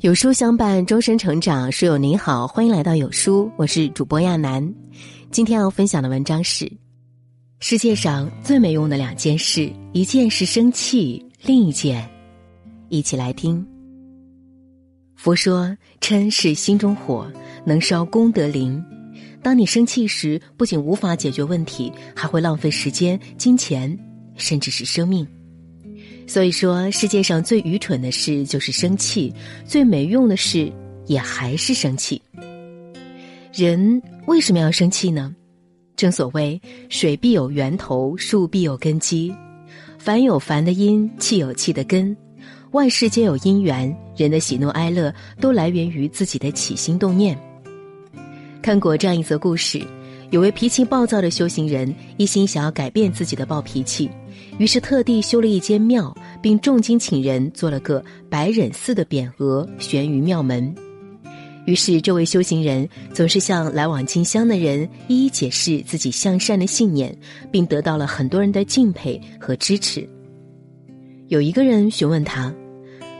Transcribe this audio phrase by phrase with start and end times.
[0.00, 1.72] 有书相伴，终身成长。
[1.72, 4.72] 书友您好，欢迎来到有书，我是主播亚楠。
[5.32, 6.70] 今天要分享的文章是：
[7.58, 12.08] 世界上最没用的两件事，一件是生气，另一件，
[12.88, 13.66] 一起来听。
[15.16, 17.28] 佛说，嗔是心中火，
[17.66, 18.80] 能烧功德林。
[19.42, 23.98] 当你生气时，不仅无法解决问题，还会浪费时间、金钱，
[24.36, 25.26] 甚至是生命。
[26.28, 29.32] 所以说，世界上最愚蠢的事就是生气，
[29.64, 30.70] 最没用的事
[31.06, 32.20] 也还是生气。
[33.52, 35.34] 人为什么要生气呢？
[35.96, 36.60] 正所谓
[36.90, 39.34] “水必有源头，树必有根基，
[39.98, 42.14] 凡有凡的因，气有气的根，
[42.72, 43.92] 万事皆有因缘。
[44.14, 47.36] 人的喜怒哀乐都来源于自己的起心动念。”
[48.60, 49.82] 看过这样一则故事，
[50.30, 54.10] 有位脾气暴躁的修行人，一心想要改变自己的暴脾气。
[54.58, 60.74] 于是特地修了一间庙，并重金请人做了个白忍寺的匾额悬于庙门。
[61.64, 67.16] 于是这位修行人总是向来往进香的人一一解释自己向善的信念，
[67.50, 70.06] 并得到了很多人的敬佩和支持。
[71.28, 72.52] 有一个人询问他，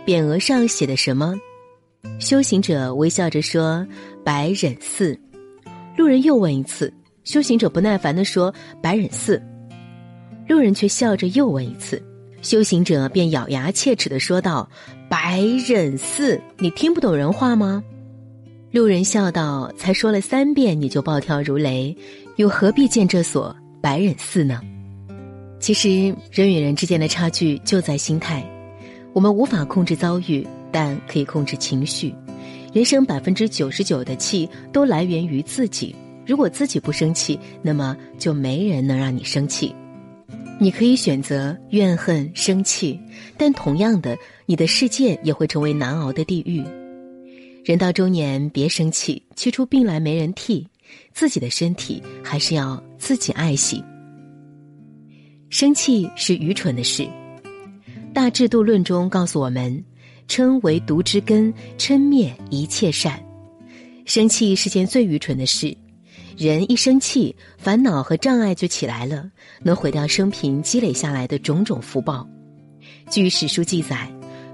[0.07, 1.35] 匾额上写的什么？
[2.19, 3.87] 修行者微笑着说
[4.23, 5.19] ：“白忍寺。”
[5.97, 6.93] 路人又问一次，
[7.29, 9.39] 修行者不耐烦地说：“白忍寺。”
[10.49, 12.03] 路人却笑着又问一次，
[12.41, 14.67] 修行者便咬牙切齿的说道
[15.11, 17.85] ：“白忍寺，你听不懂人话吗？”
[18.73, 21.95] 路人笑道：“才说了三遍，你就暴跳如雷，
[22.37, 24.63] 又何必见这所白忍寺呢？”
[25.61, 28.43] 其实，人与人之间的差距就在心态。
[29.13, 32.15] 我们无法控制遭遇，但可以控制情绪。
[32.73, 35.95] 人生百分之九十九的气都来源于自己。
[36.29, 39.75] 如果自己不生气，那么就没人能让你生气。
[40.61, 43.01] 你可以选择怨恨、生气，
[43.39, 46.63] 但同样的，你的世界也会成为难熬的地狱。
[47.65, 50.69] 人到中年，别生气，气出病来没人替，
[51.15, 53.83] 自己的身体还是要自己爱惜。
[55.49, 57.05] 生气是愚蠢的事，
[58.13, 59.83] 《大制度论》中告诉我们：
[60.29, 63.19] 嗔为毒之根，嗔灭一切善。
[64.05, 65.75] 生气是件最愚蠢的事。
[66.39, 69.29] 人一生气，烦恼和障碍就起来了，
[69.61, 72.25] 能毁掉生平积累下来的种种福报。
[73.11, 74.09] 据史书记载，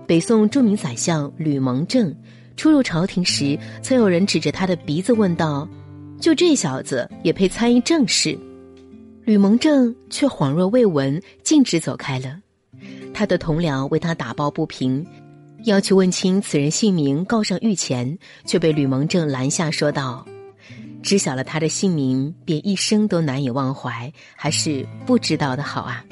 [0.06, 2.16] 北宋著名宰相吕蒙正
[2.56, 5.68] 初入朝廷时，曾有人指着他的鼻子问道
[6.18, 8.38] ：“就这小子也配参议政事？”
[9.26, 12.38] 吕蒙正却恍若未闻，径直走开了。
[13.12, 15.04] 他的同僚为他打抱不平，
[15.64, 20.26] 要求问清此人姓名，告上御前，却被吕蒙正拦下，说道。
[21.04, 26.02] 知晓了他的姓名，便一生都难以忘怀，还是不知道的好啊。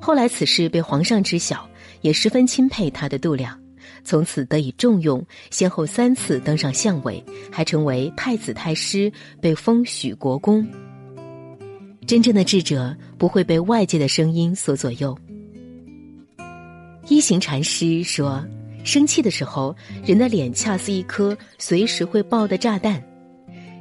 [0.00, 1.68] 后来此事被皇上知晓，
[2.00, 3.60] 也十分钦佩他的度量，
[4.02, 7.22] 从此得以重用，先后三次登上相位，
[7.52, 10.66] 还成为太子太师，被封许国公。
[12.06, 15.16] 真正的智者不会被外界的声音所左右。
[17.08, 18.42] 一行禅师说
[18.84, 23.00] ：“生气的时候，人的脸恰似一颗随时会爆的炸弹。”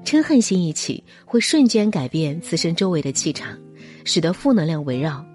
[0.04, 3.58] 嗔恨心一起，会瞬间改变自身周围的气场，
[4.04, 5.26] 使得负能量围绕。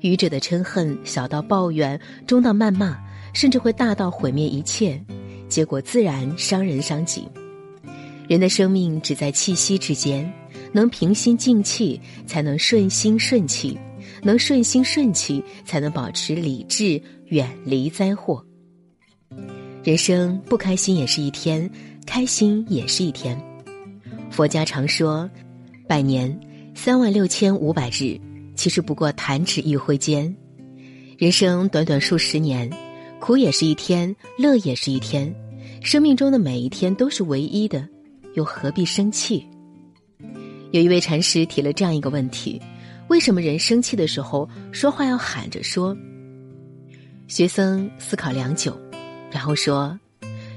[0.00, 2.98] 愚者的嗔恨小到抱怨，中到谩骂，
[3.32, 5.00] 甚至会大到毁灭一切，
[5.48, 7.28] 结果自然伤人伤己。
[8.28, 10.30] 人的生命只在气息之间，
[10.72, 13.76] 能平心静气，才能顺心顺气；
[14.22, 18.44] 能顺心顺气，才能保持理智，远离灾祸。
[19.82, 21.70] 人生不开心也是一天，
[22.04, 23.40] 开心也是一天。
[24.38, 25.28] 佛家常说，
[25.88, 26.38] 百年
[26.72, 28.16] 三万六千五百日，
[28.54, 30.32] 其实不过弹指一挥间。
[31.18, 32.70] 人生短短数十年，
[33.18, 35.34] 苦也是一天，乐也是一天。
[35.82, 37.84] 生命中的每一天都是唯一的，
[38.34, 39.44] 又何必生气？
[40.70, 42.62] 有一位禅师提了这样一个问题：
[43.08, 45.96] 为什么人生气的时候说话要喊着说？
[47.26, 48.80] 学僧思考良久，
[49.32, 49.98] 然后说：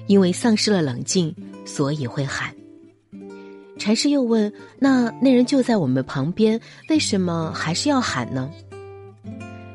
[0.05, 1.35] 因为丧失了冷静，
[1.65, 2.53] 所以会喊。
[3.81, 8.47] 禅师又问：“那那人就在我们旁边，为什么还是要喊呢？”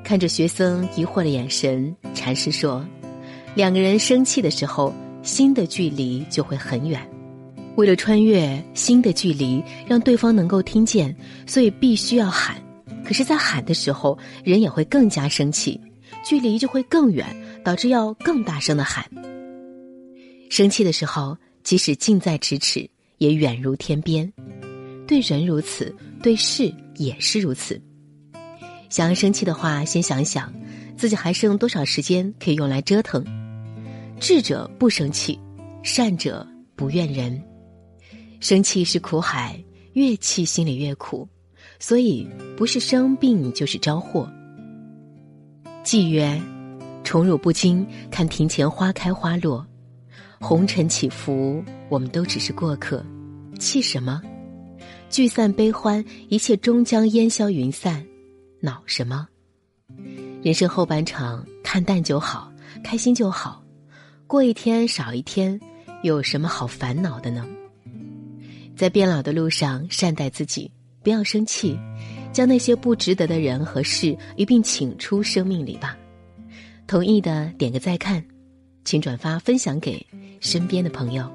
[0.05, 2.87] 看着学僧疑惑的眼神，禅师说
[3.57, 4.95] ：“两个人生气的时候，
[5.25, 7.05] 心的距离就会很远。
[7.75, 11.13] 为了穿越心的距离，让对方能够听见，
[11.45, 12.63] 所以必须要喊。
[13.05, 15.81] 可是，在喊的时候，人也会更加生气，
[16.25, 17.27] 距离就会更远，
[17.65, 19.05] 导致要更大声的喊。
[20.49, 22.89] 生气的时候，即使近在咫尺。”
[23.19, 24.31] 也远如天边，
[25.07, 27.81] 对人如此，对事也是如此。
[28.89, 30.53] 想要生气的话，先想想
[30.97, 33.25] 自己还剩多少时间可以用来折腾。
[34.21, 35.39] 智者不生气，
[35.83, 37.43] 善者不怨人。
[38.41, 39.63] 生气是苦海，
[39.95, 41.29] 越气心里越苦，
[41.79, 44.31] 所以不是生病就是招祸。
[45.83, 46.41] 季曰
[47.05, 49.67] ：“宠辱不惊，看庭前花开花落，
[50.41, 53.05] 红尘起伏，我们都只是过客，
[53.59, 54.21] 气什么？
[55.09, 58.05] 聚散悲欢，一切终将烟消云散，
[58.61, 59.27] 恼什么？
[60.43, 62.53] 人生后半场，看淡就好，
[62.85, 63.63] 开心就好。”
[64.27, 65.59] 过一天少一天，
[66.03, 67.47] 有什么好烦恼的呢？
[68.77, 70.71] 在变老的路上，善待自己，
[71.03, 71.79] 不要生气，
[72.33, 75.97] 将那些不值得的人和事一并请出生命里吧。
[76.89, 78.23] 同意的点个再看，
[78.87, 80.07] 请转发分享给
[80.41, 81.29] 身边的朋友。